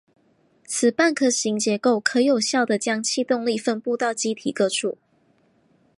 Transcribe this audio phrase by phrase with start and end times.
[0.65, 4.97] 此半壳型结构可有效的将气动力分布到机体各处。